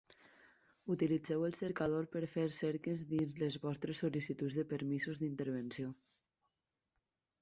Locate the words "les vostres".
3.43-4.01